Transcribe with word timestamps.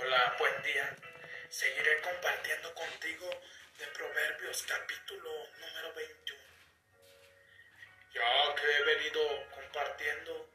Hola, 0.00 0.36
buen 0.38 0.62
día. 0.62 0.94
Seguiré 1.48 2.00
compartiendo 2.02 2.72
contigo 2.72 3.28
de 3.80 3.86
Proverbios 3.88 4.62
capítulo 4.62 5.28
número 5.58 5.92
21. 5.92 6.40
Ya 8.14 8.54
que 8.54 8.76
he 8.76 8.94
venido 8.94 9.20
compartiendo 9.50 10.50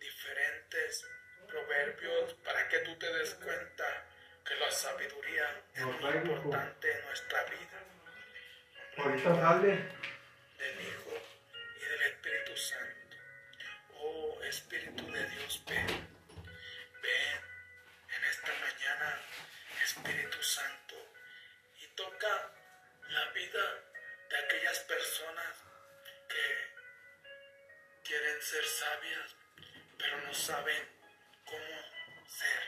diferentes 0.00 1.06
proverbios 1.46 2.34
para 2.44 2.68
que 2.68 2.80
tú 2.80 2.98
te 2.98 3.12
des 3.12 3.34
cuenta 3.34 4.06
que 4.44 4.56
la 4.56 4.70
sabiduría 4.72 5.62
es 5.72 5.84
muy 5.84 6.10
importante 6.10 6.90
en 6.90 7.04
nuestra 7.04 7.44
vida. 7.44 7.84
Ahorita 8.96 9.36
sale. 9.36 9.68
Del 10.58 10.80
Hijo 10.80 11.12
y 11.76 11.84
del 11.90 12.02
Espíritu 12.10 12.56
Santo. 12.56 13.16
Oh 14.00 14.42
Espíritu 14.42 15.12
de 15.12 15.28
Dios, 15.28 15.62
ven. 15.68 16.09
Ser 28.50 28.66
sabias, 28.66 29.36
pero 29.96 30.18
no 30.22 30.34
saben 30.34 30.88
cómo 31.44 32.26
ser. 32.26 32.62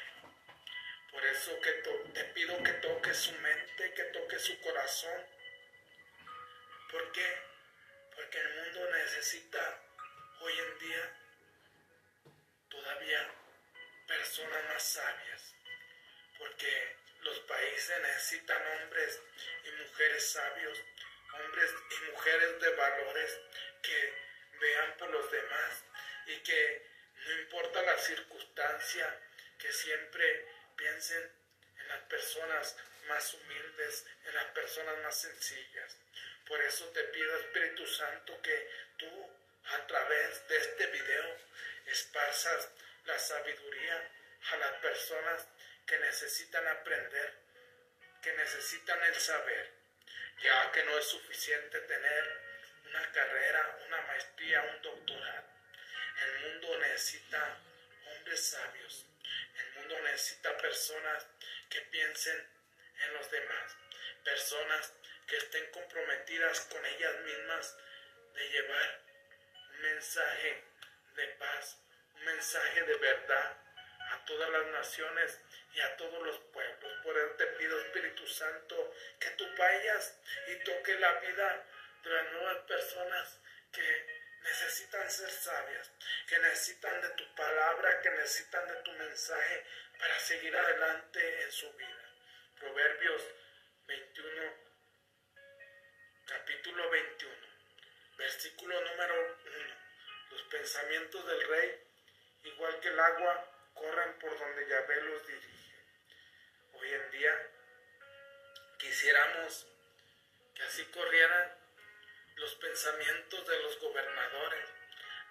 Por 1.10 1.26
eso 1.26 1.60
que 1.60 1.72
te 2.14 2.24
pido 2.26 2.62
que 2.62 2.72
toques 2.74 3.16
su 3.16 3.32
mente, 3.32 3.92
que 3.92 4.04
toques 4.04 4.42
su 4.42 4.60
corazón. 4.60 5.26
¿Por 6.88 7.10
qué? 7.10 7.36
Porque 8.14 8.38
el 8.38 8.54
mundo 8.54 8.90
necesita 8.92 9.82
hoy 10.42 10.52
en 10.56 10.78
día 10.78 11.16
todavía 12.70 13.34
personas 14.06 14.64
más 14.68 14.82
sabias. 14.84 15.54
Porque 16.38 16.96
los 17.22 17.40
países 17.40 18.00
necesitan 18.02 18.62
hombres 18.78 19.20
y 19.64 19.70
mujeres 19.82 20.30
sabios, 20.30 20.78
hombres 21.40 21.74
y 21.90 22.10
mujeres 22.12 22.60
de 22.60 22.70
valores 22.70 23.40
que 23.82 24.32
vean 24.60 24.96
por 24.96 25.10
los 25.10 25.30
demás 25.32 25.51
y 26.32 26.40
que 26.42 26.86
no 27.26 27.32
importa 27.40 27.82
la 27.82 27.98
circunstancia, 27.98 29.20
que 29.58 29.72
siempre 29.72 30.46
piensen 30.76 31.30
en 31.78 31.88
las 31.88 32.00
personas 32.02 32.76
más 33.06 33.34
humildes, 33.34 34.06
en 34.26 34.34
las 34.34 34.46
personas 34.46 34.98
más 34.98 35.20
sencillas. 35.20 35.96
Por 36.46 36.60
eso 36.62 36.86
te 36.88 37.04
pido, 37.04 37.36
Espíritu 37.38 37.86
Santo, 37.86 38.40
que 38.42 38.70
tú 38.98 39.30
a 39.64 39.86
través 39.86 40.48
de 40.48 40.56
este 40.56 40.86
video 40.86 41.36
esparzas 41.86 42.68
la 43.04 43.18
sabiduría 43.18 44.10
a 44.50 44.56
las 44.56 44.72
personas 44.80 45.46
que 45.86 45.98
necesitan 45.98 46.66
aprender, 46.66 47.34
que 48.22 48.32
necesitan 48.32 49.02
el 49.04 49.14
saber, 49.14 49.70
ya 50.42 50.72
que 50.72 50.84
no 50.84 50.98
es 50.98 51.04
suficiente 51.06 51.80
tener 51.80 52.40
una 52.86 53.12
carrera, 53.12 53.78
una 53.86 54.00
maestría, 54.02 54.62
un 54.62 54.82
doctorado. 54.82 55.51
El 56.20 56.40
mundo 56.40 56.78
necesita 56.78 57.58
hombres 58.10 58.48
sabios, 58.48 59.06
el 59.56 59.80
mundo 59.80 60.00
necesita 60.00 60.56
personas 60.58 61.26
que 61.68 61.80
piensen 61.82 62.48
en 63.04 63.14
los 63.14 63.30
demás, 63.30 63.76
personas 64.24 64.92
que 65.26 65.36
estén 65.36 65.70
comprometidas 65.70 66.60
con 66.66 66.84
ellas 66.84 67.20
mismas 67.20 67.76
de 68.34 68.48
llevar 68.50 69.00
un 69.70 69.80
mensaje 69.80 70.64
de 71.16 71.26
paz, 71.28 71.78
un 72.14 72.24
mensaje 72.24 72.82
de 72.82 72.96
verdad 72.96 73.56
a 74.10 74.24
todas 74.24 74.50
las 74.50 74.66
naciones 74.66 75.40
y 75.74 75.80
a 75.80 75.96
todos 75.96 76.22
los 76.26 76.38
pueblos. 76.52 76.92
Por 77.02 77.16
eso 77.16 77.30
te 77.36 77.46
pido, 77.46 77.80
Espíritu 77.80 78.26
Santo, 78.26 78.94
que 79.18 79.30
tú 79.30 79.46
vayas 79.56 80.18
y 80.48 80.64
toque 80.64 80.94
la 80.98 81.12
vida 81.20 81.66
de 82.04 82.10
las 82.10 82.32
nuevas 82.32 82.58
personas 82.64 83.38
que 83.72 84.11
necesitan 84.42 85.10
ser 85.10 85.30
sabias, 85.30 85.90
que 86.26 86.38
necesitan 86.38 87.00
de 87.00 87.08
tu 87.10 87.34
palabra, 87.34 88.00
que 88.00 88.10
necesitan 88.10 88.66
de 88.66 88.74
tu 88.82 88.92
mensaje 88.92 89.64
para 89.98 90.18
seguir 90.18 90.56
adelante 90.56 91.42
en 91.42 91.52
su 91.52 91.72
vida. 91.74 92.10
Proverbios 92.58 93.22
21, 93.86 94.54
capítulo 96.26 96.90
21, 96.90 97.36
versículo 98.18 98.80
número 98.80 99.38
1. 99.44 99.82
Los 100.30 100.42
pensamientos 100.42 101.26
del 101.26 101.48
rey, 101.48 101.80
igual 102.44 102.80
que 102.80 102.88
el 102.88 103.00
agua, 103.00 103.48
corren 103.74 104.18
por 104.18 104.38
donde 104.38 104.68
Yahvé 104.68 105.02
los 105.02 105.26
dirige. 105.26 105.76
Hoy 106.72 106.92
en 106.92 107.10
día 107.10 107.50
quisiéramos 108.78 109.66
que 110.54 110.62
así 110.62 110.84
corrieran 110.86 111.61
los 112.36 112.54
pensamientos 112.56 113.46
de 113.46 113.62
los 113.62 113.78
gobernadores, 113.78 114.68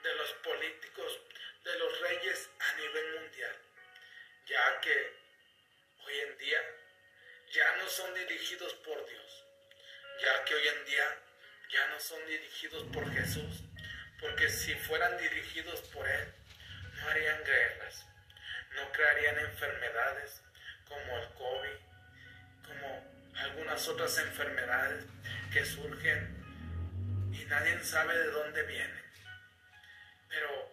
de 0.03 0.15
los 0.15 0.31
políticos, 0.33 1.19
de 1.63 1.77
los 1.77 1.99
reyes 2.01 2.49
a 2.59 2.73
nivel 2.77 3.19
mundial, 3.19 3.55
ya 4.47 4.81
que 4.81 5.13
hoy 6.05 6.19
en 6.19 6.37
día 6.37 6.61
ya 7.53 7.75
no 7.77 7.89
son 7.89 8.13
dirigidos 8.13 8.73
por 8.75 9.05
Dios, 9.07 9.45
ya 10.21 10.43
que 10.45 10.55
hoy 10.55 10.67
en 10.67 10.85
día 10.85 11.17
ya 11.69 11.87
no 11.87 11.99
son 11.99 12.25
dirigidos 12.27 12.83
por 12.93 13.11
Jesús, 13.13 13.63
porque 14.19 14.49
si 14.49 14.73
fueran 14.75 15.17
dirigidos 15.17 15.79
por 15.93 16.07
Él, 16.07 16.33
no 16.95 17.09
harían 17.09 17.43
guerras, 17.43 18.05
no 18.75 18.91
crearían 18.91 19.39
enfermedades 19.39 20.41
como 20.87 21.17
el 21.17 21.27
COVID, 21.33 21.79
como 22.65 23.31
algunas 23.35 23.87
otras 23.87 24.17
enfermedades 24.19 25.05
que 25.51 25.65
surgen 25.65 26.40
nadie 27.51 27.83
sabe 27.83 28.17
de 28.17 28.31
dónde 28.31 28.63
vienen. 28.63 29.03
Pero 30.29 30.71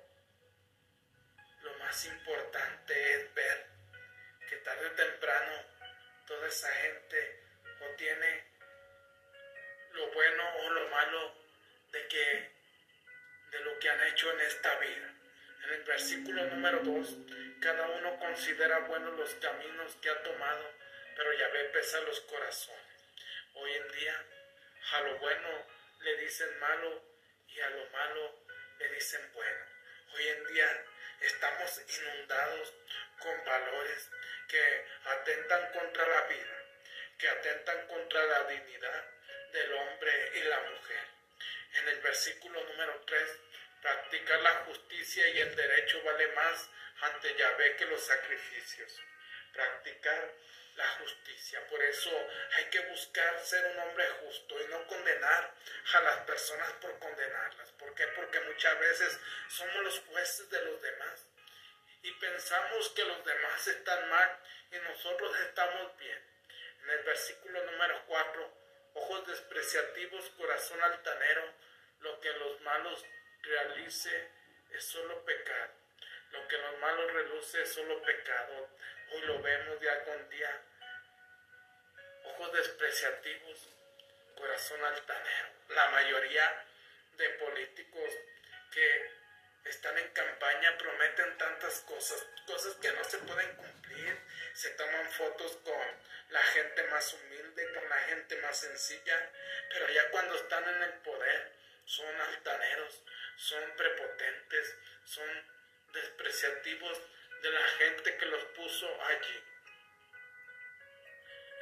lo 1.63 1.75
más 1.81 2.07
importante 2.07 3.15
es 3.15 3.35
ver 3.35 3.67
que 4.49 4.57
tarde 4.59 4.87
o 4.87 4.93
temprano 4.93 5.53
toda 6.29 6.47
esa 6.47 6.71
gente 6.75 7.43
o 7.81 7.97
tiene 7.97 8.45
lo 9.93 10.13
bueno 10.13 10.43
o 10.63 10.71
lo 10.71 10.89
malo 10.89 11.35
de 11.91 12.07
que 12.07 12.59
de 13.51 13.61
lo 13.61 13.77
que 13.81 13.91
han 13.91 14.07
hecho 14.07 14.31
en 14.31 14.41
esta 14.43 14.79
vida. 14.79 15.15
En 15.65 15.71
el 15.75 15.83
versículo 15.83 16.45
número 16.45 16.79
2, 16.79 17.17
cada 17.61 17.89
uno 17.89 18.17
considera 18.21 18.79
buenos 18.81 19.19
los 19.19 19.35
caminos 19.35 19.97
que 19.97 20.11
ha 20.11 20.23
tomado, 20.23 20.71
pero 21.17 21.33
ya 21.33 21.49
ve 21.49 21.65
pesa 21.71 22.01
los 22.03 22.21
corazones. 22.21 22.85
Hoy 23.55 23.73
en 23.73 23.89
día, 23.99 24.25
a 24.93 25.01
lo 25.01 25.19
bueno 25.19 25.78
le 26.01 26.17
dicen 26.19 26.59
malo 26.61 27.03
y 27.49 27.61
a 27.61 27.71
lo 27.71 27.91
malo 27.91 28.45
le 28.79 28.89
dicen 28.91 29.33
bueno. 29.33 29.65
Hoy 30.15 30.29
en 30.29 30.47
día 30.47 30.85
estamos 31.21 31.83
inundados 31.99 32.75
con 33.21 33.45
valores 33.45 34.11
que 34.49 34.85
atentan 35.05 35.73
contra 35.73 36.07
la 36.07 36.23
vida, 36.23 36.65
que 37.19 37.29
atentan 37.29 37.87
contra 37.87 38.25
la 38.27 38.45
dignidad 38.45 39.05
del 39.53 39.73
hombre 39.75 40.33
y 40.35 40.41
la 40.43 40.61
mujer. 40.61 41.05
En 41.75 41.89
el 41.89 42.01
versículo 42.01 42.63
número 42.65 43.03
3, 43.07 43.39
practicar 43.83 44.41
la 44.41 44.55
justicia 44.67 45.29
y 45.29 45.41
el 45.41 45.55
derecho 45.55 46.03
vale 46.03 46.29
más 46.29 46.71
ante 47.01 47.35
Yahvé 47.37 47.77
que 47.77 47.87
los 47.87 48.05
sacrificios. 48.05 49.01
Practicar 49.53 50.35
la 50.79 50.89
justicia. 51.01 51.67
Por 51.67 51.83
eso 51.83 52.11
hay 52.57 52.65
que 52.67 52.81
buscar 52.89 53.39
ser 53.45 53.67
un 53.67 53.79
hombre 53.81 54.09
justo 54.23 54.63
y 54.63 54.69
no 54.69 54.87
condenar 54.87 55.55
a 55.93 56.01
las 56.01 56.19
personas 56.19 56.73
por 56.81 56.99
condenarlas. 57.01 57.73
¿Por 57.73 57.95
qué? 57.95 58.07
Porque 58.09 58.41
muchas 58.41 58.79
veces 58.79 59.19
somos 59.49 59.77
los 59.83 60.01
jueces 60.01 60.49
de 60.49 60.65
los 60.65 60.81
demás 60.81 61.27
y 62.03 62.13
pensamos 62.13 62.89
que 62.91 63.05
los 63.05 63.25
demás 63.25 63.67
están 63.67 64.09
mal 64.09 64.39
y 64.71 64.77
nosotros 64.77 65.37
estamos 65.41 65.97
bien. 65.99 66.23
En 66.85 66.91
el 66.91 67.03
versículo 67.03 67.63
número 67.65 68.05
4, 68.07 68.59
ojos 68.95 69.27
despreciativos, 69.27 70.31
corazón 70.31 70.81
altanero, 70.81 71.53
lo 72.01 72.21
que 72.21 72.33
los 72.35 72.61
malos 72.61 73.05
realice 73.43 74.31
es 74.71 74.85
solo 74.85 75.25
pecado. 75.25 75.73
Lo 76.31 76.47
que 76.47 76.59
los 76.59 76.79
malos 76.79 77.13
reluce 77.13 77.63
es 77.63 77.73
solo 77.73 78.01
pecado. 78.03 78.69
Hoy 79.11 79.21
lo 79.23 79.43
vemos 79.43 79.81
día 79.81 80.05
con 80.05 80.29
día. 80.29 80.63
Ojos 82.29 82.53
despreciativos, 82.53 83.69
corazón 84.37 84.85
altanero. 84.85 85.49
La 85.71 85.91
mayoría 85.91 86.65
de 87.17 87.29
políticos 87.31 88.11
que 88.71 89.11
están 89.65 89.97
en 89.99 90.09
campaña 90.11 90.77
prometen 90.77 91.39
tantas 91.39 91.81
cosas, 91.81 92.27
cosas 92.47 92.75
que 92.77 92.93
no 92.93 93.05
se 93.05 93.19
pueden 93.19 93.57
cumplir. 93.57 94.19
Se 94.55 94.71
toman 94.71 95.11
fotos 95.13 95.57
con 95.65 95.87
la 96.31 96.43
gente 96.43 96.83
más 96.85 97.15
humilde, 97.15 97.73
con 97.73 97.89
la 97.89 97.99
gente 98.01 98.37
más 98.43 98.59
sencilla, 98.59 99.31
pero 99.71 99.89
ya 99.91 100.11
cuando 100.11 100.35
están 100.35 100.69
en 100.69 100.83
el 100.83 100.93
poder 101.01 101.53
son 101.87 102.21
altaneros, 102.21 103.03
son 103.37 103.77
prepotentes, 103.77 104.75
son 105.05 105.29
despreciativos 105.93 107.01
de 107.43 107.51
la 107.51 107.69
gente 107.79 108.17
que 108.17 108.27
los 108.27 108.45
puso 108.57 109.03
allí. 109.05 109.43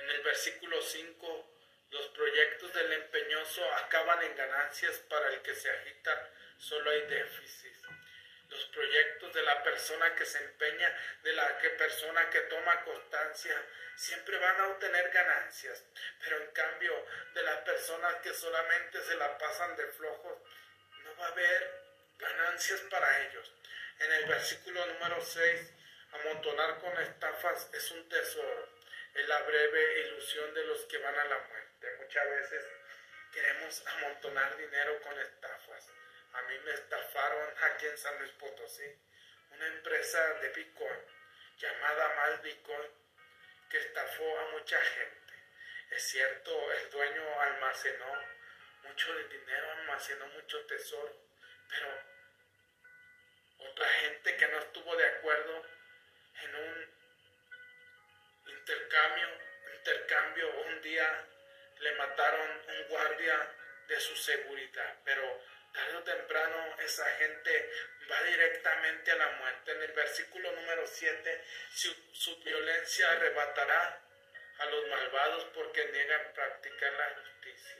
En 0.06 0.12
el 0.12 0.22
versículo 0.22 0.80
5, 0.80 1.50
los 1.90 2.08
proyectos 2.10 2.72
del 2.74 2.92
empeñoso 2.92 3.74
acaban 3.74 4.22
en 4.22 4.36
ganancias 4.36 5.00
para 5.08 5.30
el 5.30 5.42
que 5.42 5.52
se 5.52 5.68
agita, 5.68 6.30
solo 6.58 6.92
hay 6.92 7.00
déficit. 7.06 7.74
Los 8.48 8.66
proyectos 8.66 9.34
de 9.34 9.42
la 9.42 9.64
persona 9.64 10.14
que 10.14 10.24
se 10.24 10.38
empeña, 10.38 10.96
de 11.24 11.32
la 11.32 11.58
que 11.58 11.70
persona 11.70 12.30
que 12.30 12.38
toma 12.42 12.84
constancia, 12.84 13.60
siempre 13.96 14.38
van 14.38 14.60
a 14.60 14.68
obtener 14.68 15.10
ganancias. 15.10 15.84
Pero 16.20 16.40
en 16.40 16.52
cambio, 16.52 17.04
de 17.34 17.42
las 17.42 17.58
personas 17.62 18.14
que 18.22 18.32
solamente 18.32 19.02
se 19.02 19.16
la 19.16 19.36
pasan 19.38 19.74
de 19.74 19.88
flojos, 19.88 20.38
no 21.02 21.16
va 21.16 21.26
a 21.26 21.32
haber 21.32 21.82
ganancias 22.16 22.80
para 22.82 23.26
ellos. 23.26 23.52
En 23.98 24.12
el 24.12 24.26
versículo 24.26 24.86
número 24.86 25.20
6, 25.20 25.72
amontonar 26.12 26.78
con 26.78 26.96
estafas 27.00 27.68
es 27.72 27.90
un 27.90 28.08
tesoro. 28.08 28.75
Es 29.16 29.26
la 29.28 29.42
breve 29.44 30.00
ilusión 30.00 30.52
de 30.52 30.64
los 30.64 30.84
que 30.84 30.98
van 30.98 31.18
a 31.18 31.24
la 31.24 31.38
muerte. 31.38 31.96
Muchas 32.00 32.28
veces 32.28 32.64
queremos 33.32 33.86
amontonar 33.86 34.54
dinero 34.58 35.00
con 35.00 35.18
estafas. 35.18 35.88
A 36.34 36.42
mí 36.42 36.58
me 36.66 36.72
estafaron 36.72 37.54
aquí 37.62 37.86
en 37.86 37.96
San 37.96 38.18
Luis 38.18 38.32
Potosí 38.32 38.84
una 39.52 39.66
empresa 39.68 40.34
de 40.34 40.50
Bitcoin 40.50 41.00
llamada 41.56 42.14
Mal 42.16 42.40
Bitcoin 42.40 42.90
que 43.70 43.78
estafó 43.78 44.38
a 44.38 44.50
mucha 44.50 44.78
gente. 44.78 45.34
Es 45.92 46.02
cierto, 46.10 46.72
el 46.72 46.90
dueño 46.90 47.40
almacenó 47.40 48.12
mucho 48.82 49.16
dinero, 49.16 49.72
almacenó 49.78 50.26
mucho 50.26 50.60
tesoro, 50.66 51.16
pero 51.70 51.88
otra 53.70 53.88
gente 53.88 54.36
que 54.36 54.48
no 54.48 54.58
estuvo 54.58 54.94
de 54.94 55.06
acuerdo 55.06 55.64
en 56.42 56.54
un 56.54 56.85
intercambio, 58.96 59.28
intercambio 59.76 60.60
un 60.62 60.82
día 60.82 61.24
le 61.80 61.92
mataron 61.92 62.62
un 62.68 62.88
guardia 62.88 63.52
de 63.88 64.00
su 64.00 64.16
seguridad, 64.16 64.96
pero 65.04 65.42
tarde 65.72 65.96
o 65.96 66.02
temprano 66.02 66.76
esa 66.80 67.04
gente 67.16 67.70
va 68.10 68.22
directamente 68.22 69.12
a 69.12 69.16
la 69.16 69.28
muerte. 69.32 69.72
En 69.72 69.82
el 69.82 69.92
versículo 69.92 70.50
número 70.52 70.86
7, 70.86 71.44
su, 71.74 71.94
su 72.12 72.42
violencia 72.42 73.10
arrebatará 73.12 74.00
a 74.58 74.64
los 74.66 74.88
malvados 74.88 75.44
porque 75.54 75.84
niegan 75.92 76.32
practicar 76.32 76.92
la 76.94 77.14
justicia. 77.20 77.76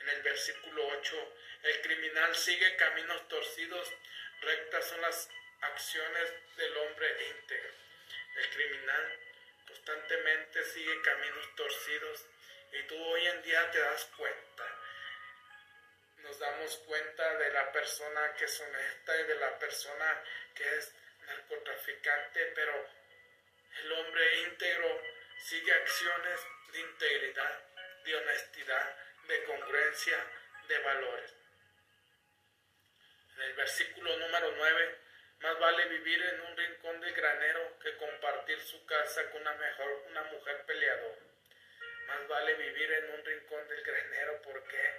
En 0.00 0.08
el 0.08 0.22
versículo 0.22 0.88
8, 0.98 1.34
el 1.64 1.82
criminal 1.82 2.34
sigue 2.34 2.76
caminos 2.76 3.28
torcidos, 3.28 3.92
rectas 4.40 4.86
son 4.86 5.00
las 5.02 5.28
acciones 5.60 6.56
del 6.56 6.76
hombre 6.78 7.28
íntegro. 7.28 7.72
El 8.36 8.50
criminal 8.50 9.27
constantemente 9.88 10.62
sigue 10.64 11.00
caminos 11.00 11.56
torcidos 11.56 12.26
y 12.72 12.82
tú 12.88 13.02
hoy 13.02 13.26
en 13.26 13.42
día 13.42 13.70
te 13.70 13.78
das 13.78 14.04
cuenta. 14.16 14.64
Nos 16.18 16.38
damos 16.38 16.76
cuenta 16.78 17.38
de 17.38 17.50
la 17.52 17.72
persona 17.72 18.34
que 18.34 18.44
es 18.44 18.60
honesta 18.60 19.18
y 19.18 19.24
de 19.24 19.34
la 19.36 19.58
persona 19.58 20.24
que 20.54 20.76
es 20.76 20.92
narcotraficante, 21.26 22.52
pero 22.54 22.86
el 23.80 23.92
hombre 23.92 24.40
íntegro 24.42 25.02
sigue 25.38 25.72
acciones 25.72 26.40
de 26.72 26.80
integridad, 26.80 27.62
de 28.04 28.16
honestidad, 28.16 28.96
de 29.26 29.44
congruencia, 29.44 30.18
de 30.68 30.78
valores. 30.80 31.34
En 33.36 33.42
el 33.42 33.54
versículo 33.54 34.18
número 34.18 34.52
9, 34.52 34.98
más 35.40 35.58
vale 35.60 35.84
vivir 35.86 36.20
en 36.20 36.40
un 36.40 36.56
rincón 36.56 37.00
del 37.00 37.14
granero 37.14 37.78
que 37.78 37.96
compartir 37.96 38.60
su 38.60 38.84
casa 38.86 39.30
con 39.30 39.40
una, 39.40 39.54
mejor, 39.54 40.04
una 40.08 40.22
mujer 40.24 40.64
peleadora. 40.66 41.20
Más 42.08 42.28
vale 42.28 42.54
vivir 42.54 42.92
en 42.92 43.10
un 43.10 43.24
rincón 43.24 43.68
del 43.68 43.82
granero, 43.82 44.42
¿por 44.42 44.64
qué? 44.64 44.92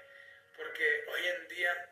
Porque 0.56 1.06
hoy 1.10 1.28
en 1.28 1.48
día, 1.50 1.90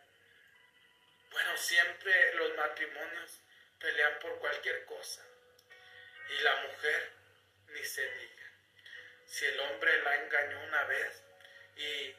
bueno, 1.31 1.57
siempre 1.57 2.33
los 2.35 2.55
matrimonios 2.55 3.41
pelean 3.79 4.19
por 4.19 4.39
cualquier 4.39 4.85
cosa. 4.85 5.25
Y 6.29 6.41
la 6.43 6.55
mujer, 6.57 7.11
ni 7.67 7.83
se 7.83 8.09
diga. 8.09 8.51
Si 9.25 9.45
el 9.45 9.59
hombre 9.59 10.01
la 10.03 10.15
engañó 10.15 10.63
una 10.63 10.83
vez 10.85 11.23
y 11.75 12.15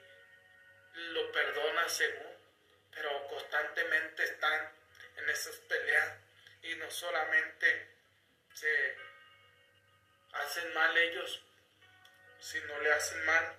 lo 0.95 1.33
perdona 1.33 1.89
según, 1.89 2.37
pero 2.93 3.27
constantemente 3.29 4.25
están 4.25 4.78
en 5.19 5.31
esas 5.31 5.57
peleas 5.57 6.19
y 6.63 6.75
no 6.77 6.91
solamente 6.91 7.89
se 8.53 8.97
hacen 10.33 10.73
mal 10.75 10.97
ellos, 10.97 11.43
sino 12.41 12.81
le 12.81 12.93
hacen 12.93 13.25
mal 13.25 13.57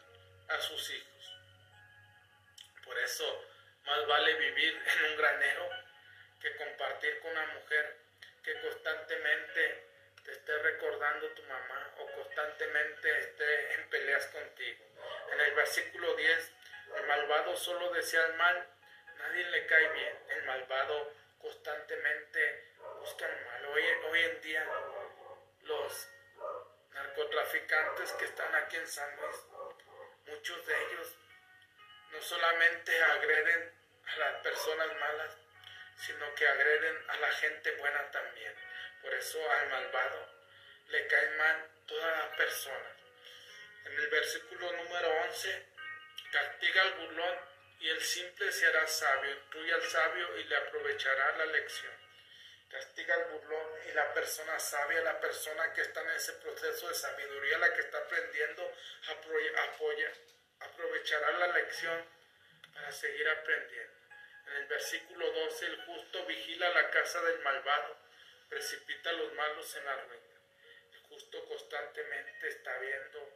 a 0.50 0.62
sus 0.62 0.90
hijos. 0.92 1.36
Por 2.84 2.98
eso 3.00 3.46
más 3.86 4.08
vale 4.08 4.34
vivir 4.36 4.74
en 4.86 5.06
un 5.12 5.18
granero 5.18 5.70
que 6.42 6.56
compartir 6.56 7.20
con 7.20 7.32
una 7.32 7.46
mujer 7.48 7.98
que 8.44 8.62
constantemente 8.62 9.90
te 10.24 10.32
esté 10.32 10.58
recordando 10.60 11.28
tu 11.30 11.44
mamá 11.44 11.94
o 11.98 12.12
constantemente 12.14 13.20
esté 13.20 13.74
en 13.74 13.90
peleas 13.90 14.26
contigo. 14.28 14.86
En 15.32 15.40
el 15.40 15.54
versículo 15.54 16.16
10, 16.16 16.52
el 16.98 17.08
malvado 17.08 17.56
solo 17.56 17.92
desea 17.92 18.26
el 18.28 18.34
mal, 18.36 18.68
nadie 19.18 19.44
le 19.50 19.66
cae 19.66 19.90
bien. 19.90 20.20
El 20.30 20.44
malvado 20.46 21.14
constantemente 21.40 22.74
busca 23.00 23.26
el 23.26 23.46
mal. 23.46 23.66
Hoy, 23.66 23.84
hoy 24.10 24.20
en 24.22 24.42
día 24.42 24.66
los 25.62 26.10
narcotraficantes 26.94 28.12
que 28.14 28.26
están 28.26 28.56
aquí 28.56 28.78
en 28.78 28.88
San 28.88 29.16
Luis, 29.18 29.36
muchos 30.28 30.66
de 30.66 30.86
ellos 30.86 31.16
no 32.12 32.22
solamente 32.22 33.02
agreden 33.04 33.74
a 34.06 34.18
las 34.18 34.42
personas 34.42 34.88
malas, 35.00 35.38
sino 35.96 36.34
que 36.36 36.48
agreden 36.48 36.98
a 37.10 37.18
la 37.18 37.32
gente 37.34 37.72
buena 37.72 38.12
también. 38.12 38.54
Por 39.02 39.14
eso 39.14 39.40
al 39.52 39.70
malvado 39.70 40.30
le 40.88 41.08
caen 41.08 41.38
mal 41.38 41.70
todas 41.86 42.18
las 42.18 42.38
personas. 42.38 42.98
En 43.86 43.94
el 43.94 44.08
versículo 44.08 44.72
número 44.74 45.10
11, 45.26 45.68
castiga 46.32 46.82
al 46.82 46.94
burlón 46.96 47.49
y 47.80 47.90
el 47.90 48.02
simple 48.02 48.52
se 48.52 48.68
hará 48.68 48.86
sabio, 48.88 49.32
instruye 49.32 49.74
al 49.74 49.84
sabio 49.84 50.38
y 50.38 50.44
le 50.44 50.56
aprovechará 50.58 51.38
la 51.38 51.46
lección. 51.46 51.94
Castiga 52.70 53.16
al 53.16 53.26
burlón 53.32 53.68
y 53.90 53.94
la 53.94 54.14
persona 54.14 54.60
sabia, 54.60 55.02
la 55.02 55.20
persona 55.20 55.74
que 55.74 55.82
está 55.82 56.02
en 56.02 56.10
ese 56.12 56.34
proceso 56.34 56.90
de 56.90 56.94
sabiduría, 56.94 57.58
la 57.58 57.74
que 57.74 57.82
está 57.82 57.98
aprendiendo, 58.00 58.72
apoya, 59.08 60.14
aprovechará 60.60 61.32
la 61.32 61.48
lección 61.48 62.06
para 62.74 62.92
seguir 62.92 63.28
aprendiendo. 63.30 63.94
En 64.48 64.54
el 64.58 64.66
versículo 64.68 65.32
12, 65.32 65.66
el 65.66 65.86
justo 65.86 66.26
vigila 66.26 66.70
la 66.70 66.90
casa 66.92 67.22
del 67.22 67.40
malvado, 67.40 67.98
precipita 68.50 69.10
a 69.10 69.14
los 69.14 69.34
malos 69.34 69.76
en 69.76 69.86
la 69.86 69.96
ruina. 69.96 70.40
El 70.94 71.00
justo 71.04 71.46
constantemente 71.46 72.48
está 72.50 72.78
viendo 72.80 73.30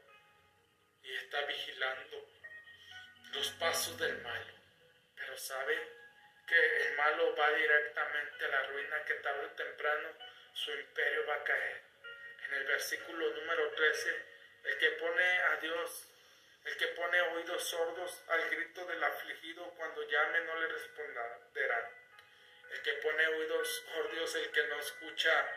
y 1.04 1.16
está 1.16 1.42
vigilando 1.46 2.43
los 3.34 3.50
pasos 3.52 3.98
del 3.98 4.16
malo, 4.22 4.54
pero 5.16 5.36
sabe 5.38 5.76
que 6.48 6.88
el 6.88 6.96
malo 6.96 7.36
va 7.36 7.52
directamente 7.52 8.46
a 8.46 8.48
la 8.50 8.64
ruina, 8.68 9.04
que 9.06 9.14
tarde 9.16 9.46
o 9.46 9.50
temprano 9.52 10.10
su 10.54 10.72
imperio 10.72 11.26
va 11.26 11.36
a 11.36 11.44
caer. 11.44 11.82
En 12.48 12.54
el 12.54 12.66
versículo 12.66 13.32
número 13.32 13.72
13, 13.72 14.26
el 14.66 14.78
que 14.78 14.92
pone 14.92 15.24
a 15.24 15.56
Dios, 15.58 16.08
el 16.66 16.78
que 16.78 16.88
pone 16.90 17.22
oídos 17.22 17.64
sordos 17.64 18.22
al 18.28 18.50
grito 18.50 18.86
del 18.86 19.04
afligido 19.04 19.68
cuando 19.72 20.08
llame 20.08 20.42
no 20.42 20.60
le 20.60 20.68
responderá. 20.68 21.92
El 22.72 22.82
que 22.82 22.94
pone 22.94 23.28
oídos 23.28 23.84
sordos, 23.88 24.36
el 24.36 24.52
que 24.52 24.64
no 24.68 24.80
escucha 24.80 25.48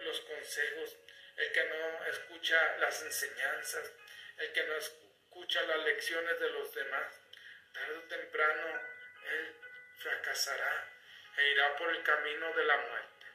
los 0.00 0.20
consejos, 0.20 0.96
el 1.36 1.52
que 1.52 1.64
no 1.64 2.04
escucha 2.06 2.76
las 2.78 3.02
enseñanzas, 3.02 3.92
el 4.38 4.52
que 4.52 4.62
no 4.64 4.74
escucha 4.74 5.03
las 5.66 5.84
lecciones 5.84 6.40
de 6.40 6.50
los 6.50 6.74
demás, 6.74 7.20
tarde 7.72 7.96
o 7.96 8.02
temprano 8.02 8.80
él 9.24 9.56
fracasará 9.98 10.88
e 11.36 11.50
irá 11.50 11.76
por 11.76 11.90
el 11.90 12.02
camino 12.02 12.52
de 12.52 12.64
la 12.64 12.76
muerte. 12.76 13.26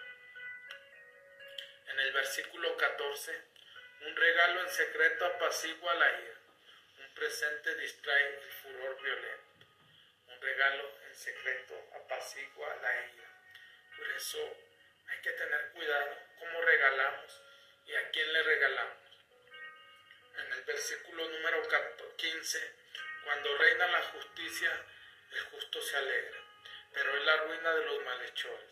En 1.87 1.99
el 1.99 2.11
versículo 2.13 2.77
14, 2.77 3.41
un 4.01 4.15
regalo 4.15 4.61
en 4.61 4.69
secreto 4.69 5.25
apacigua 5.25 5.93
la 5.95 6.19
ira, 6.19 6.35
un 6.99 7.13
presente 7.15 7.75
distrae 7.75 8.27
el 8.27 8.51
furor 8.51 9.01
violento. 9.01 9.65
Un 10.27 10.41
regalo 10.41 10.91
en 11.07 11.15
secreto 11.15 11.89
apacigua 11.95 12.75
la 12.81 13.07
ira. 13.07 13.29
Por 13.97 14.07
eso 14.11 14.57
hay 15.07 15.21
que 15.21 15.31
tener 15.31 15.71
cuidado 15.71 16.17
cómo 16.37 16.61
regalamos 16.61 17.41
y 17.87 17.95
a 17.95 18.09
quién 18.11 18.31
le 18.31 18.43
regalamos. 18.43 18.98
Versículo 20.69 21.27
número 21.27 21.67
15, 22.15 22.73
cuando 23.23 23.57
reina 23.57 23.87
la 23.87 24.03
justicia, 24.03 24.71
el 25.31 25.39
justo 25.45 25.81
se 25.81 25.97
alegra, 25.97 26.37
pero 26.93 27.17
es 27.17 27.25
la 27.25 27.37
ruina 27.37 27.73
de 27.73 27.85
los 27.85 28.05
malhechores. 28.05 28.69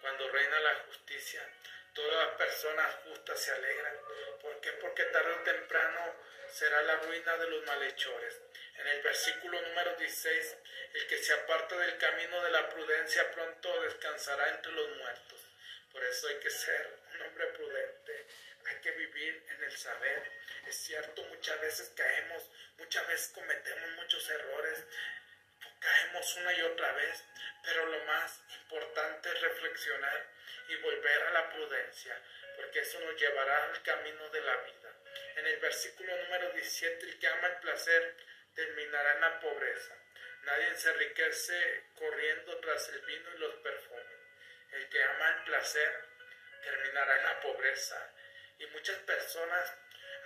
Cuando 0.00 0.28
reina 0.28 0.58
la 0.58 0.74
justicia, 0.88 1.48
todas 1.94 2.26
las 2.26 2.36
personas 2.36 2.96
justas 3.04 3.40
se 3.40 3.52
alegran. 3.52 3.94
¿Por 4.42 4.60
qué? 4.60 4.72
Porque 4.72 5.04
tarde 5.04 5.34
o 5.34 5.44
temprano 5.44 6.16
será 6.50 6.82
la 6.82 6.96
ruina 6.96 7.36
de 7.36 7.48
los 7.48 7.64
malhechores. 7.64 8.40
En 8.78 8.88
el 8.88 9.02
versículo 9.02 9.60
número 9.60 9.94
16, 9.94 10.56
el 10.94 11.06
que 11.06 11.18
se 11.18 11.32
aparta 11.32 11.78
del 11.78 11.96
camino 11.98 12.42
de 12.42 12.50
la 12.50 12.68
prudencia 12.70 13.30
pronto 13.30 13.82
descansará 13.82 14.48
entre 14.48 14.72
los 14.72 14.96
muertos. 14.96 15.45
Por 15.96 16.04
eso 16.04 16.28
hay 16.28 16.36
que 16.40 16.50
ser 16.50 16.98
un 17.14 17.22
hombre 17.22 17.46
prudente, 17.46 18.26
hay 18.66 18.76
que 18.82 18.90
vivir 18.90 19.42
en 19.48 19.64
el 19.64 19.74
saber. 19.74 20.30
Es 20.66 20.76
cierto, 20.76 21.22
muchas 21.22 21.58
veces 21.58 21.90
caemos, 21.96 22.50
muchas 22.76 23.08
veces 23.08 23.28
cometemos 23.28 23.90
muchos 23.92 24.28
errores, 24.28 24.84
caemos 25.80 26.36
una 26.36 26.52
y 26.52 26.60
otra 26.60 26.92
vez, 26.92 27.24
pero 27.64 27.86
lo 27.86 28.04
más 28.04 28.42
importante 28.60 29.30
es 29.30 29.40
reflexionar 29.40 30.26
y 30.68 30.76
volver 30.82 31.22
a 31.22 31.30
la 31.30 31.48
prudencia, 31.48 32.20
porque 32.56 32.80
eso 32.80 33.00
nos 33.00 33.18
llevará 33.18 33.64
al 33.64 33.82
camino 33.82 34.28
de 34.28 34.40
la 34.42 34.56
vida. 34.58 34.92
En 35.36 35.46
el 35.46 35.56
versículo 35.60 36.14
número 36.24 36.50
17, 36.50 37.06
el 37.06 37.18
que 37.18 37.26
ama 37.26 37.46
el 37.46 37.56
placer 37.60 38.16
terminará 38.54 39.14
en 39.14 39.20
la 39.22 39.40
pobreza. 39.40 39.96
Nadie 40.42 40.76
se 40.76 40.90
enriquece 40.90 41.84
corriendo 41.94 42.58
tras 42.58 42.86
el 42.90 43.00
vino 43.00 43.30
y 43.34 43.38
los 43.38 43.54
perfumes. 43.54 44.05
El 44.76 44.88
que 44.88 45.02
ama 45.02 45.28
el 45.30 45.44
placer 45.44 46.04
terminará 46.62 47.16
en 47.18 47.24
la 47.24 47.40
pobreza. 47.40 48.12
Y 48.58 48.66
muchas 48.66 48.98
personas 49.00 49.72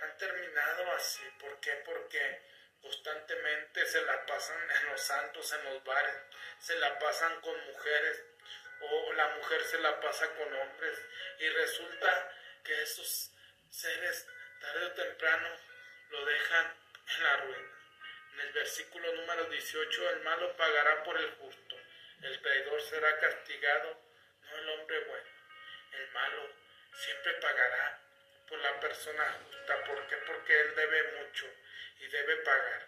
han 0.01 0.17
terminado 0.17 0.91
así. 0.93 1.23
¿Por 1.39 1.59
qué? 1.59 1.71
Porque 1.85 2.41
constantemente 2.81 3.85
se 3.85 4.01
la 4.01 4.25
pasan 4.25 4.71
en 4.71 4.85
los 4.87 5.01
santos, 5.01 5.53
en 5.53 5.63
los 5.65 5.83
bares, 5.83 6.15
se 6.59 6.75
la 6.77 6.97
pasan 6.99 7.39
con 7.41 7.65
mujeres 7.65 8.23
o 8.81 9.13
la 9.13 9.27
mujer 9.35 9.63
se 9.63 9.77
la 9.79 9.99
pasa 9.99 10.27
con 10.35 10.53
hombres 10.53 10.99
y 11.37 11.49
resulta 11.49 12.35
que 12.63 12.81
esos 12.81 13.31
seres 13.69 14.27
tarde 14.59 14.85
o 14.85 14.91
temprano 14.93 15.49
lo 16.09 16.25
dejan 16.25 16.75
en 17.17 17.23
la 17.23 17.37
ruina. 17.37 17.69
En 18.33 18.39
el 18.39 18.53
versículo 18.53 19.13
número 19.13 19.45
18, 19.45 20.09
el 20.09 20.21
malo 20.21 20.55
pagará 20.57 21.03
por 21.03 21.17
el 21.17 21.31
justo, 21.35 21.75
el 22.23 22.41
traidor 22.41 22.81
será 22.81 23.19
castigado, 23.19 24.01
el 24.61 24.69
hombre 24.69 24.99
bueno. 25.05 25.29
El 25.91 26.11
malo 26.11 26.49
siempre 26.93 27.33
pagará 27.33 27.99
por 28.47 28.59
la 28.59 28.79
persona 28.79 29.39
justa. 29.43 29.83
¿Por 29.83 30.07
qué? 30.07 30.17
Porque 30.17 30.61
él 30.61 30.75
debe 30.75 31.03
mucho 31.19 31.47
y 31.99 32.07
debe 32.07 32.37
pagar. 32.37 32.87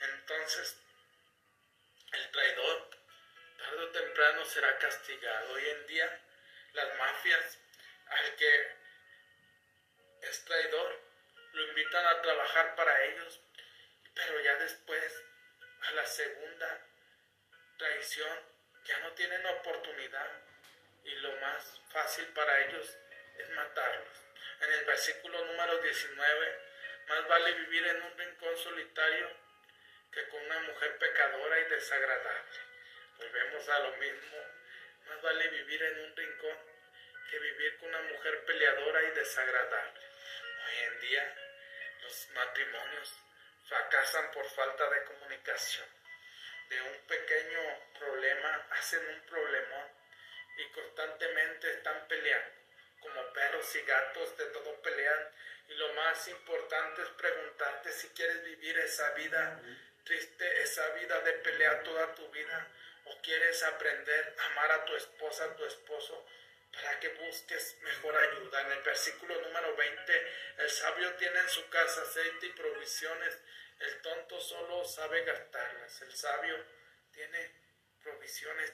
Entonces, 0.00 0.76
el 2.12 2.30
traidor 2.30 2.90
tarde 3.58 3.82
o 3.82 3.90
temprano 3.90 4.44
será 4.44 4.78
castigado. 4.78 5.52
Hoy 5.52 5.68
en 5.68 5.86
día, 5.86 6.20
las 6.72 6.98
mafias, 6.98 7.58
al 8.06 8.36
que 8.36 8.76
es 10.22 10.44
traidor, 10.44 11.00
lo 11.52 11.68
invitan 11.68 12.06
a 12.06 12.22
trabajar 12.22 12.74
para 12.74 13.04
ellos, 13.04 13.40
pero 14.14 14.40
ya 14.40 14.56
después, 14.56 15.24
a 15.82 15.92
la 15.92 16.06
segunda 16.06 16.86
traición, 17.78 18.38
ya 18.84 18.98
no 18.98 19.12
tienen 19.12 19.44
oportunidad 19.46 20.53
y 21.04 21.14
lo 21.16 21.32
más 21.36 21.80
fácil 21.90 22.26
para 22.28 22.60
ellos 22.66 22.96
es 23.38 23.50
matarlos. 23.50 24.18
En 24.60 24.72
el 24.72 24.84
versículo 24.84 25.44
número 25.44 25.78
19, 25.78 26.60
más 27.08 27.28
vale 27.28 27.52
vivir 27.52 27.86
en 27.86 28.02
un 28.02 28.18
rincón 28.18 28.56
solitario 28.56 29.30
que 30.10 30.28
con 30.28 30.42
una 30.42 30.60
mujer 30.60 30.96
pecadora 30.98 31.60
y 31.60 31.64
desagradable. 31.64 32.60
Volvemos 33.18 33.68
a 33.68 33.78
lo 33.80 33.96
mismo. 33.96 34.38
Más 35.06 35.20
vale 35.22 35.48
vivir 35.48 35.82
en 35.82 36.00
un 36.00 36.16
rincón 36.16 36.58
que 37.30 37.38
vivir 37.38 37.76
con 37.78 37.88
una 37.88 38.00
mujer 38.02 38.44
peleadora 38.44 39.02
y 39.02 39.10
desagradable. 39.10 40.00
Hoy 40.66 40.84
en 40.84 41.00
día 41.00 41.36
los 42.02 42.28
matrimonios 42.30 43.14
fracasan 43.68 44.30
por 44.32 44.48
falta 44.50 44.88
de 44.90 45.04
comunicación. 45.04 45.86
De 46.68 46.80
un 46.80 47.06
pequeño 47.06 47.60
problema 47.98 48.66
hacen 48.70 49.06
un 49.06 49.20
problemón 49.26 50.03
y 50.56 50.68
constantemente 50.70 51.70
están 51.70 52.06
peleando. 52.08 52.54
Como 53.00 53.32
perros 53.32 53.74
y 53.76 53.82
gatos 53.82 54.36
de 54.36 54.46
todo 54.46 54.80
pelean. 54.82 55.28
Y 55.68 55.74
lo 55.74 55.92
más 55.94 56.28
importante 56.28 57.02
es 57.02 57.08
preguntarte 57.08 57.92
si 57.92 58.08
quieres 58.08 58.42
vivir 58.44 58.78
esa 58.78 59.10
vida 59.12 59.60
triste, 60.04 60.62
esa 60.62 60.88
vida 60.90 61.20
de 61.20 61.32
pelea 61.32 61.82
toda 61.82 62.14
tu 62.14 62.28
vida. 62.30 62.68
O 63.06 63.20
quieres 63.20 63.62
aprender 63.62 64.34
a 64.38 64.46
amar 64.46 64.72
a 64.72 64.84
tu 64.86 64.96
esposa, 64.96 65.44
a 65.44 65.56
tu 65.56 65.64
esposo, 65.66 66.26
para 66.72 66.98
que 67.00 67.08
busques 67.08 67.76
mejor 67.82 68.16
ayuda. 68.16 68.62
En 68.62 68.72
el 68.72 68.82
versículo 68.82 69.40
número 69.42 69.76
20, 69.76 70.32
el 70.58 70.70
sabio 70.70 71.14
tiene 71.16 71.38
en 71.40 71.48
su 71.48 71.68
casa 71.68 72.02
aceite 72.02 72.46
y 72.46 72.50
provisiones, 72.50 73.38
el 73.80 74.00
tonto 74.00 74.40
solo 74.40 74.84
sabe 74.84 75.24
gastarlas. 75.24 76.00
El 76.02 76.12
sabio 76.14 76.56
tiene 77.12 77.43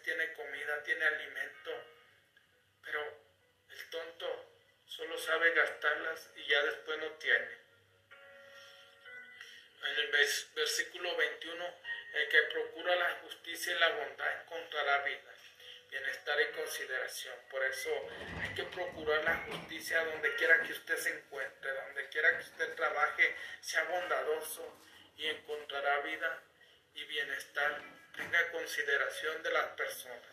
tiene 0.02 0.33
comida, 0.33 0.83
tiene 0.83 1.05
alimento, 1.05 1.71
pero 2.83 3.00
el 3.69 3.90
tonto 3.90 4.52
solo 4.87 5.19
sabe 5.19 5.52
gastarlas 5.52 6.31
y 6.37 6.47
ya 6.47 6.62
después 6.64 6.99
no 6.99 7.11
tiene. 7.12 7.61
En 9.83 9.97
el 9.97 10.11
versículo 10.55 11.17
21, 11.17 11.81
el 12.14 12.29
que 12.29 12.43
procura 12.52 12.97
la 12.97 13.11
justicia 13.23 13.75
y 13.75 13.79
la 13.79 13.88
bondad 13.90 14.43
encontrará 14.43 15.05
vida 15.05 15.35
bienestar 15.90 16.40
y 16.40 16.57
consideración. 16.57 17.35
Por 17.50 17.62
eso 17.64 17.90
hay 18.40 18.55
que 18.55 18.62
procurar 18.64 19.25
la 19.25 19.37
justicia 19.38 20.05
donde 20.05 20.35
quiera 20.37 20.62
que 20.62 20.73
usted 20.73 20.97
se 20.97 21.11
encuentre, 21.19 21.73
donde 21.73 22.09
quiera 22.09 22.31
que 22.37 22.45
usted 22.45 22.75
trabaje, 22.76 23.35
sea 23.61 23.85
bondadoso 23.85 24.79
y 25.17 25.26
encontrará 25.26 26.00
vida 26.00 26.43
y 26.95 27.05
bienestar. 27.05 28.00
Tenga 28.21 28.50
consideración 28.50 29.43
de 29.43 29.50
las 29.50 29.69
personas. 29.69 30.29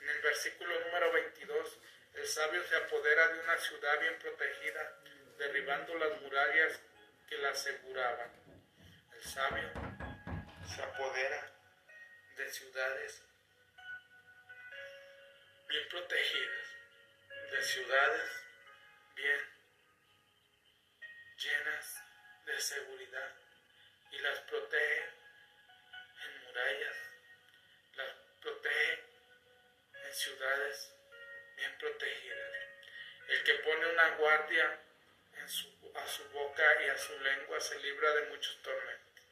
En 0.00 0.08
el 0.08 0.22
versículo 0.22 0.80
número 0.80 1.12
22, 1.12 1.78
el 2.14 2.26
sabio 2.26 2.64
se 2.64 2.74
apodera 2.74 3.28
de 3.28 3.40
una 3.40 3.58
ciudad 3.58 4.00
bien 4.00 4.18
protegida, 4.18 4.98
derribando 5.36 5.94
las 5.96 6.22
murallas 6.22 6.80
que 7.28 7.36
la 7.36 7.50
aseguraban. 7.50 8.30
El 9.12 9.22
sabio 9.22 9.70
se 10.74 10.82
apodera 10.82 11.52
de 12.38 12.48
ciudades 12.50 13.22
bien 15.68 15.88
protegidas, 15.90 16.66
de 17.50 17.62
ciudades 17.62 18.42
bien 19.16 19.40
llenas 21.36 22.02
de 22.46 22.58
seguridad 22.58 23.34
y 24.12 24.18
las 24.20 24.38
protege 24.40 25.18
en 26.24 26.44
murallas, 26.46 26.96
las 26.96 27.07
protege 28.48 29.04
en 30.04 30.14
ciudades 30.14 30.94
bien 31.56 31.78
protegidas. 31.78 32.52
El 33.28 33.44
que 33.44 33.54
pone 33.54 33.86
una 33.86 34.08
guardia 34.16 34.80
en 35.34 35.48
su, 35.48 35.92
a 35.94 36.06
su 36.06 36.28
boca 36.30 36.82
y 36.82 36.88
a 36.88 36.98
su 36.98 37.18
lengua 37.20 37.60
se 37.60 37.78
libra 37.80 38.10
de 38.14 38.22
muchos 38.30 38.62
tormentos. 38.62 39.24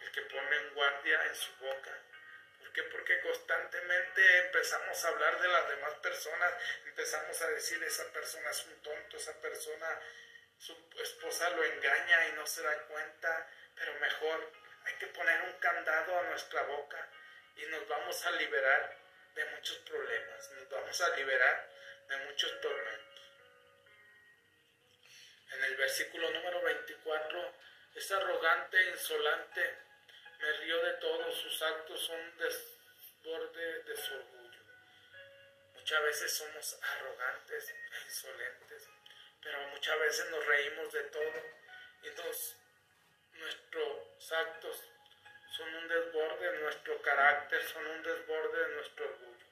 El 0.00 0.10
que 0.10 0.22
pone 0.22 0.56
en 0.56 0.74
guardia 0.74 1.26
en 1.26 1.34
su 1.34 1.52
boca 1.56 2.02
qué? 2.76 2.82
Porque 2.82 3.20
constantemente 3.20 4.38
empezamos 4.38 5.02
a 5.02 5.08
hablar 5.08 5.40
de 5.40 5.48
las 5.48 5.68
demás 5.68 5.94
personas, 5.94 6.52
empezamos 6.84 7.40
a 7.40 7.48
decir, 7.48 7.82
esa 7.82 8.12
persona 8.12 8.50
es 8.50 8.66
un 8.66 8.82
tonto, 8.82 9.16
esa 9.16 9.40
persona, 9.40 10.00
su 10.58 10.76
esposa 11.02 11.48
lo 11.50 11.64
engaña 11.64 12.28
y 12.28 12.32
no 12.32 12.46
se 12.46 12.62
da 12.62 12.76
cuenta, 12.82 13.50
pero 13.74 13.94
mejor 13.94 14.52
hay 14.84 14.94
que 14.94 15.06
poner 15.06 15.40
un 15.42 15.52
candado 15.54 16.18
a 16.18 16.22
nuestra 16.24 16.62
boca 16.64 17.08
y 17.56 17.66
nos 17.66 17.88
vamos 17.88 18.24
a 18.24 18.30
liberar 18.32 18.96
de 19.34 19.44
muchos 19.46 19.76
problemas, 19.78 20.50
nos 20.52 20.68
vamos 20.68 21.00
a 21.00 21.16
liberar 21.16 21.70
de 22.08 22.16
muchos 22.18 22.60
tormentos. 22.60 23.22
En 25.52 25.64
el 25.64 25.76
versículo 25.76 26.30
número 26.30 26.62
24, 26.62 27.54
es 27.94 28.10
arrogante 28.12 28.78
e 28.78 28.90
insolente 28.90 29.86
me 30.38 30.52
río 30.52 30.82
de 30.82 30.92
todos, 30.94 31.34
sus 31.34 31.62
actos 31.62 32.00
son 32.00 32.36
desborde 32.36 33.82
de 33.84 33.96
su 33.96 34.14
orgullo. 34.14 34.60
Muchas 35.74 36.02
veces 36.02 36.36
somos 36.36 36.78
arrogantes 36.82 37.70
e 37.70 38.04
insolentes, 38.04 38.88
pero 39.42 39.58
muchas 39.68 39.98
veces 39.98 40.30
nos 40.30 40.46
reímos 40.46 40.92
de 40.92 41.02
todo 41.04 41.42
y 42.02 43.38
nuestros 43.38 44.32
actos 44.32 44.82
son 45.50 45.74
un 45.74 45.88
desborde, 45.88 46.58
nuestro 46.60 47.00
carácter 47.02 47.62
son 47.62 47.86
un 47.86 48.02
desborde 48.02 48.68
de 48.68 48.74
nuestro 48.74 49.04
orgullo. 49.04 49.46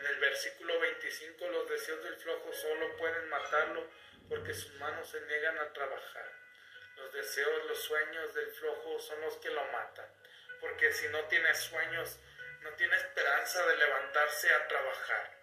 En 0.00 0.06
el 0.06 0.16
versículo 0.20 0.78
25, 0.80 1.48
los 1.48 1.68
deseos 1.70 2.04
del 2.04 2.16
flojo 2.16 2.52
solo 2.52 2.96
pueden 2.96 3.28
matarlo 3.28 3.86
porque 4.28 4.54
sus 4.54 4.72
manos 4.74 5.08
se 5.08 5.20
niegan 5.22 5.58
a 5.58 5.72
trabajar. 5.72 6.32
Los 6.96 7.12
deseos, 7.12 7.64
los 7.66 7.82
sueños 7.82 8.34
del 8.34 8.50
flojo 8.52 8.98
son 9.00 9.20
los 9.22 9.36
que 9.38 9.50
lo 9.50 9.64
matan 9.66 10.08
porque 10.60 10.92
si 10.92 11.08
no 11.08 11.24
tiene 11.24 11.54
sueños, 11.54 12.18
no 12.62 12.72
tiene 12.74 12.96
esperanza 12.96 13.64
de 13.66 13.76
levantarse 13.76 14.52
a 14.52 14.68
trabajar. 14.68 15.38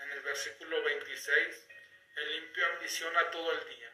En 0.00 0.10
el 0.10 0.20
versículo 0.20 0.82
26, 0.82 1.68
El 2.16 2.30
limpio 2.30 2.66
ambiciona 2.66 3.28
todo 3.30 3.50
el 3.52 3.68
día, 3.68 3.90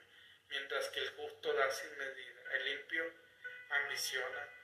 mientras 0.51 0.89
que 0.89 1.01
el 1.01 1.11
justo 1.13 1.55
da 1.55 1.71
sin 1.71 1.97
medida. 1.97 2.53
El 2.53 2.65
limpio 2.67 3.11
ambiciona. 3.71 4.60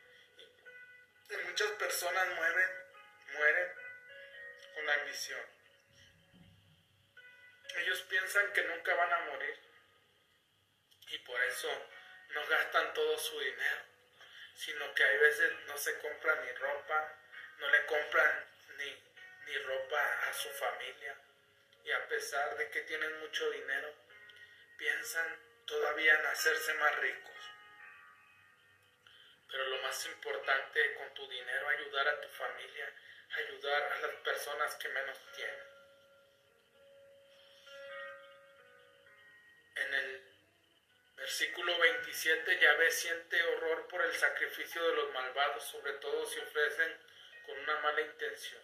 Muchas 1.29 1.71
personas 1.73 2.29
mueren, 2.37 2.71
mueren 3.33 3.73
con 4.75 4.87
la 4.87 4.95
ambición. 4.95 5.41
Ellos 7.77 8.03
piensan 8.03 8.53
que 8.53 8.63
nunca 8.65 8.95
van 8.95 9.13
a 9.13 9.19
morir 9.21 9.59
y 11.09 11.19
por 11.19 11.43
eso 11.45 11.69
no 12.29 12.47
gastan 12.47 12.95
todo 12.95 13.19
su 13.19 13.41
dinero, 13.41 13.83
sino 14.55 14.95
que 14.95 15.05
hay 15.05 15.19
veces 15.19 15.53
no 15.67 15.77
se 15.77 15.99
compran 15.99 16.45
ni 16.45 16.53
ropa, 16.53 17.19
no 17.59 17.71
le 17.71 17.87
compran 17.87 18.45
ni, 18.79 19.03
ni 19.47 19.59
ropa 19.59 20.29
a 20.29 20.33
su 20.33 20.49
familia 20.51 21.17
y 21.85 21.93
a 21.93 22.09
pesar 22.09 22.57
de 22.57 22.71
que 22.71 22.83
tienen 22.83 23.21
mucho 23.21 23.51
dinero, 23.51 23.95
piensan 24.77 25.41
todavía 25.67 26.15
en 26.19 26.27
hacerse 26.27 26.75
más 26.75 26.97
ricos. 26.97 27.36
Pero 29.51 29.65
lo 29.69 29.79
más 29.83 30.07
importante 30.07 30.95
con 30.95 31.15
tu 31.15 31.29
dinero, 31.29 31.69
ayudar 31.69 32.09
a 32.09 32.21
tu 32.21 32.29
familia, 32.29 32.93
ayudar 33.31 33.83
a 33.83 33.99
las 34.01 34.15
personas 34.17 34.75
que 34.77 34.89
menos 34.89 35.19
tienen. 35.35 35.77
En 39.77 39.95
el 39.95 40.23
versículo 41.17 41.79
27, 41.79 42.59
Yahvé 42.59 42.91
siente 42.91 43.43
horror 43.43 43.87
por 43.89 44.03
el 44.03 44.15
sacrificio 44.15 44.83
de 44.83 44.95
los 44.95 45.13
malvados, 45.13 45.65
sobre 45.65 45.93
todo 45.95 46.25
si 46.27 46.41
ofrecen 46.41 46.99
con 47.45 47.59
una 47.59 47.79
mala 47.81 48.01
intención. 48.01 48.63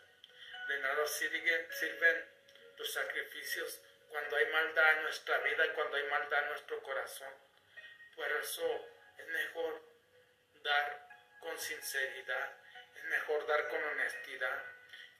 De 0.69 0.79
nada 0.79 1.07
sirven, 1.07 2.29
los 2.79 2.93
sacrificios 2.93 3.81
cuando 4.09 4.37
hay 4.37 4.47
maldad 4.47 4.97
en 4.97 5.03
nuestra 5.03 5.39
vida 5.39 5.73
cuando 5.75 5.97
hay 5.97 6.05
maldad 6.05 6.43
en 6.43 6.49
nuestro 6.49 6.83
corazón. 6.83 7.33
Por 8.17 8.31
eso 8.33 8.89
es 9.19 9.27
mejor 9.27 9.92
dar 10.63 11.09
con 11.41 11.59
sinceridad, 11.59 12.57
es 12.97 13.05
mejor 13.05 13.47
dar 13.47 13.69
con 13.69 13.83
honestidad, 13.83 14.63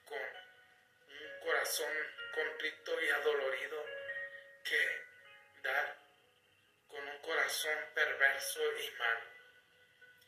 con 0.05 0.19
un 0.19 1.39
corazón 1.41 1.91
contrito 2.33 3.01
y 3.01 3.09
adolorido, 3.09 3.85
que 4.63 5.01
dar 5.61 5.97
con 6.87 7.07
un 7.07 7.17
corazón 7.19 7.77
perverso 7.93 8.61
y 8.79 8.91
malo. 8.91 9.33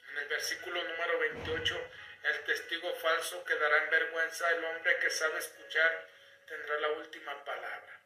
En 0.09 0.17
el 0.17 0.27
versículo 0.27 0.83
número 0.83 1.19
28, 1.19 1.91
el 2.23 2.43
testigo 2.43 2.93
falso 2.95 3.43
quedará 3.45 3.83
en 3.83 3.89
vergüenza, 3.89 4.49
el 4.51 4.63
hombre 4.63 4.97
que 4.99 5.09
sabe 5.09 5.37
escuchar 5.39 6.07
tendrá 6.47 6.79
la 6.79 6.89
última 6.89 7.43
palabra. 7.43 8.01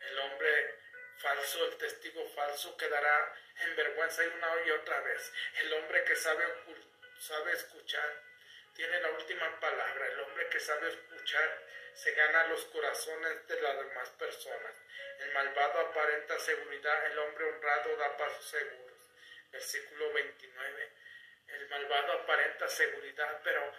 El 0.00 0.18
hombre 0.18 0.78
falso, 1.20 1.64
el 1.66 1.76
testigo 1.76 2.26
falso 2.30 2.76
quedará 2.76 3.34
en 3.62 3.76
vergüenza 3.76 4.24
y 4.24 4.28
una 4.28 4.66
y 4.66 4.70
otra 4.70 5.00
vez. 5.00 5.32
El 5.60 5.72
hombre 5.74 6.04
que 6.04 6.16
sabe, 6.16 6.44
sabe 7.18 7.52
escuchar 7.52 8.22
tiene 8.74 9.00
la 9.00 9.10
última 9.10 9.60
palabra. 9.60 10.06
El 10.06 10.20
hombre 10.20 10.48
que 10.48 10.60
sabe 10.60 10.88
escuchar 10.88 11.62
se 11.94 12.12
gana 12.12 12.46
los 12.48 12.64
corazones 12.66 13.46
de 13.46 13.60
las 13.60 13.76
demás 13.78 14.08
personas. 14.10 14.74
El 15.18 15.32
malvado 15.32 15.80
aparenta 15.80 16.38
seguridad, 16.38 17.06
el 17.06 17.18
hombre 17.18 17.44
honrado 17.44 17.96
da 17.96 18.16
pasos 18.16 18.44
seguros. 18.46 18.98
Versículo 19.52 20.12
29. 20.12 20.92
El 21.48 21.68
malvado 21.68 22.12
aparenta 22.12 22.68
seguridad, 22.68 23.40
pero 23.44 23.72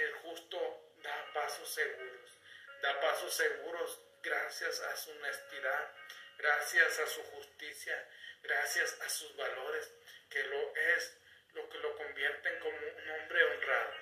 el 0.00 0.12
justo 0.14 0.92
da 1.02 1.32
pasos 1.34 1.68
seguros. 1.68 2.38
Da 2.80 3.00
pasos 3.00 3.34
seguros 3.34 4.00
gracias 4.22 4.80
a 4.80 4.96
su 4.96 5.10
honestidad, 5.10 5.92
gracias 6.38 6.98
a 6.98 7.06
su 7.06 7.22
justicia, 7.24 8.08
gracias 8.42 9.00
a 9.00 9.08
sus 9.08 9.34
valores, 9.36 9.92
que 10.30 10.42
lo 10.44 10.76
es 10.76 11.18
lo 11.54 11.68
que 11.68 11.78
lo 11.78 11.96
convierten 11.96 12.58
como 12.60 12.76
un 12.76 13.10
hombre 13.10 13.44
honrado. 13.44 13.94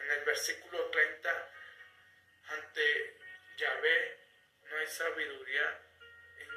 En 0.00 0.10
el 0.10 0.24
versículo 0.24 0.90
30, 0.90 1.50
ante 2.48 3.16
Yahvé 3.56 4.18
no 4.64 4.76
hay 4.76 4.86
sabiduría, 4.86 5.80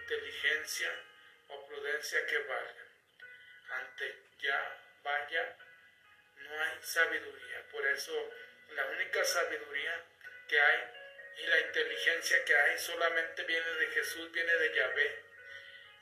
inteligencia 0.01 0.91
o 1.49 1.67
prudencia 1.67 2.25
que 2.25 2.37
valga. 2.39 2.85
Ante 3.69 4.15
ya 4.39 4.81
vaya, 5.03 5.57
no 6.35 6.61
hay 6.61 6.79
sabiduría. 6.81 7.67
Por 7.69 7.85
eso 7.87 8.31
la 8.69 8.85
única 8.85 9.23
sabiduría 9.23 10.03
que 10.47 10.59
hay 10.59 10.96
y 11.37 11.45
la 11.45 11.59
inteligencia 11.59 12.43
que 12.45 12.55
hay 12.55 12.77
solamente 12.79 13.43
viene 13.43 13.71
de 13.73 13.87
Jesús, 13.87 14.31
viene 14.31 14.53
de 14.53 14.73
Yahvé. 14.75 15.23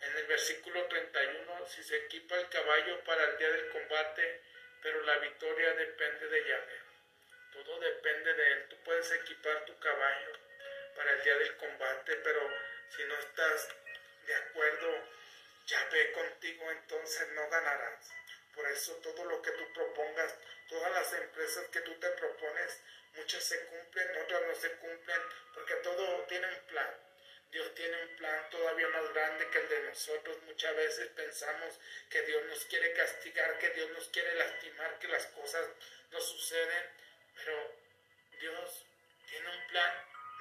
En 0.01 0.17
el 0.17 0.25
versículo 0.27 0.85
31, 0.85 1.65
si 1.67 1.83
se 1.83 1.97
equipa 1.97 2.35
el 2.35 2.49
caballo 2.49 3.03
para 3.03 3.23
el 3.23 3.37
día 3.37 3.49
del 3.49 3.69
combate, 3.69 4.41
pero 4.81 5.01
la 5.01 5.17
victoria 5.17 5.73
depende 5.73 6.27
de 6.27 6.47
Yahvé. 6.47 6.79
Todo 7.51 7.79
depende 7.79 8.33
de 8.33 8.51
Él. 8.51 8.65
Tú 8.69 8.77
puedes 8.83 9.11
equipar 9.11 9.65
tu 9.65 9.77
caballo 9.79 10.31
para 10.95 11.11
el 11.11 11.23
día 11.23 11.37
del 11.37 11.57
combate, 11.57 12.15
pero 12.17 12.49
si 12.95 13.03
no 13.05 13.17
estás 13.17 13.69
de 14.25 14.35
acuerdo, 14.35 15.09
Yahvé 15.65 16.11
contigo, 16.11 16.71
entonces 16.71 17.27
no 17.29 17.49
ganarás. 17.49 18.11
Por 18.53 18.65
eso 18.67 18.95
todo 18.97 19.25
lo 19.25 19.41
que 19.41 19.51
tú 19.51 19.73
propongas, 19.73 20.37
todas 20.69 20.91
las 20.91 21.13
empresas 21.13 21.67
que 21.69 21.81
tú 21.81 21.93
te 21.99 22.09
propones, 22.11 22.81
muchas 23.15 23.43
se 23.43 23.65
cumplen, 23.65 24.23
otras 24.23 24.41
no 24.47 24.55
se 24.55 24.71
cumplen, 24.77 25.21
porque 25.53 25.75
todo 25.75 26.23
tiene 26.27 26.47
un 26.47 26.65
plan. 26.67 26.95
Dios 27.51 27.73
tiene 27.73 28.03
un 28.03 28.15
plan 28.17 28.49
todavía 28.49 28.87
más 28.89 29.13
grande 29.13 29.49
que 29.49 29.59
el 29.59 29.69
de 29.69 29.83
nosotros. 29.83 30.37
Muchas 30.43 30.75
veces 30.75 31.07
pensamos 31.15 31.79
que 32.09 32.21
Dios 32.23 32.43
nos 32.45 32.65
quiere 32.65 32.91
castigar, 32.93 33.57
que 33.59 33.69
Dios 33.69 33.89
nos 33.91 34.07
quiere 34.09 34.35
lastimar, 34.35 34.99
que 34.99 35.07
las 35.07 35.25
cosas 35.27 35.65
no 36.11 36.19
suceden, 36.19 36.89
pero 37.35 37.75
Dios 38.39 38.85
tiene 39.29 39.49
un 39.49 39.67
plan 39.67 39.91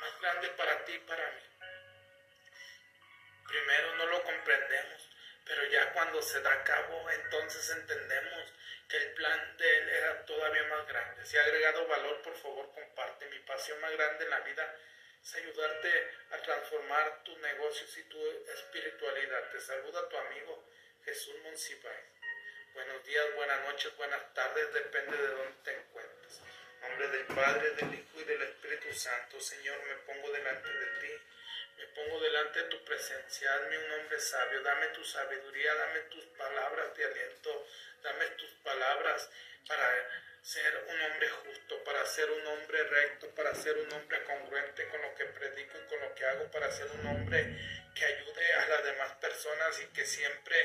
más 0.01 0.21
grande 0.21 0.49
para 0.51 0.85
ti 0.85 0.93
y 0.93 0.99
para 1.01 1.31
mí. 1.31 1.41
Primero 3.47 3.95
no 3.97 4.07
lo 4.07 4.23
comprendemos, 4.25 5.09
pero 5.45 5.65
ya 5.67 5.93
cuando 5.93 6.21
se 6.21 6.41
da 6.41 6.53
a 6.53 6.65
cabo, 6.65 7.11
entonces 7.11 7.71
entendemos 7.71 8.53
que 8.89 8.97
el 8.97 9.13
plan 9.15 9.57
de 9.57 9.77
Él 9.79 9.89
era 9.89 10.25
todavía 10.27 10.65
más 10.65 10.87
grande. 10.87 11.25
Si 11.25 11.37
ha 11.37 11.43
agregado 11.43 11.87
valor, 11.87 12.23
por 12.23 12.37
favor, 12.37 12.71
comparte. 12.73 13.27
Mi 13.27 13.39
pasión 13.41 13.81
más 13.81 13.93
grande 13.93 14.25
en 14.25 14.31
la 14.31 14.41
vida 14.41 14.77
es 15.23 15.35
ayudarte 15.35 16.11
a 16.31 16.43
transformar 16.43 17.25
tus 17.25 17.39
negocios 17.39 17.97
y 17.97 18.03
tu 18.05 18.19
espiritualidad. 18.53 19.51
Te 19.51 19.61
saluda 19.61 20.09
tu 20.09 20.17
amigo 20.17 20.65
Jesús 21.05 21.35
Monsiváis. 21.43 22.05
Buenos 22.75 23.05
días, 23.05 23.27
buenas 23.37 23.61
noches, 23.67 23.97
buenas 23.97 24.35
tardes, 24.35 24.73
depende 24.75 25.17
de 25.17 25.29
dónde 25.29 25.57
te 25.63 25.77
encuentres. 25.77 26.41
En 26.83 26.89
nombre 26.89 27.09
del 27.09 27.27
Padre, 27.27 27.71
del 27.71 27.95
Hijo 27.95 28.21
y 28.21 28.25
del 28.25 28.43
Espíritu 28.43 28.93
Santo, 28.93 29.41
Señor, 29.41 29.81
me 29.85 29.95
pongo 30.13 30.33
delante 30.33 30.69
de 30.69 30.87
ti 31.01 31.13
me 31.77 31.87
pongo 31.89 32.21
delante 32.21 32.63
de 32.63 32.69
tu 32.69 32.85
presencia, 32.85 33.55
hazme 33.55 33.79
un 33.79 33.93
hombre 33.93 34.21
sabio, 34.21 34.63
dame 34.63 34.87
tu 34.89 35.05
sabiduría, 35.05 35.75
dame 35.75 36.01
tus 36.03 36.25
palabras 36.37 36.97
de 36.97 37.05
aliento, 37.05 37.67
dame 38.03 38.27
tus 38.37 38.51
palabras 38.63 39.31
para 39.67 40.09
ser 40.43 40.85
un 40.89 41.01
hombre 41.01 41.29
justo, 41.29 41.83
para 41.85 42.05
ser 42.05 42.31
un 42.31 42.47
hombre 42.47 42.83
recto, 42.85 43.35
para 43.35 43.55
ser 43.55 43.79
un 43.79 43.93
hombre 43.93 44.23
congruente 44.25 44.89
con 44.89 45.01
lo 45.01 45.15
que 45.15 45.25
predico 45.25 45.79
y 45.79 45.89
con 45.89 46.01
lo 46.01 46.15
que 46.15 46.25
hago, 46.27 46.51
para 46.51 46.71
ser 46.71 46.87
un 46.91 47.07
hombre 47.07 47.59
que 47.95 48.05
ayude 48.05 48.53
a 48.53 48.67
las 48.69 48.85
demás 48.85 49.13
personas 49.15 49.81
y 49.81 49.87
que 49.87 50.05
siempre 50.05 50.57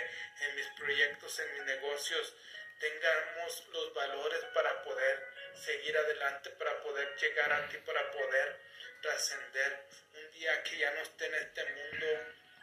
en 0.41 0.55
mis 0.55 0.67
proyectos, 0.77 1.39
en 1.39 1.53
mis 1.53 1.63
negocios, 1.63 2.35
tengamos 2.79 3.67
los 3.71 3.93
valores 3.93 4.43
para 4.53 4.83
poder 4.83 5.23
seguir 5.53 5.97
adelante, 5.97 6.49
para 6.51 6.81
poder 6.81 7.15
llegar 7.15 7.51
a 7.51 7.69
ti, 7.69 7.77
para 7.77 8.11
poder 8.11 8.57
trascender 9.01 9.87
un 10.13 10.31
día 10.31 10.63
que 10.63 10.77
ya 10.77 10.91
no 10.91 11.01
esté 11.01 11.25
en 11.25 11.35
este 11.35 11.63
mundo. 11.65 12.05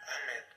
Amén. 0.06 0.55